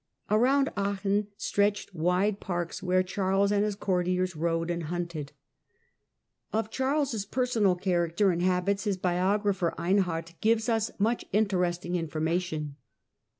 Around 0.31 0.69
Aachen 0.75 1.27
stretched 1.37 1.93
wide 1.93 2.39
parks, 2.39 2.81
where 2.81 3.03
Charles 3.03 3.51
and 3.51 3.63
his 3.63 3.75
courtiers 3.75 4.35
rode 4.35 4.71
and 4.71 4.85
hunted. 4.85 5.31
Of 6.51 6.71
Charles' 6.71 7.23
personal 7.23 7.75
character 7.75 8.31
and 8.31 8.41
habits 8.41 8.85
his 8.85 8.97
bio 8.97 9.37
Personal 9.37 9.71
grapher 9.71 9.73
Einhard 9.77 10.33
gives 10.41 10.67
us 10.69 10.89
much 10.97 11.25
interesting 11.31 11.95
information. 11.95 12.77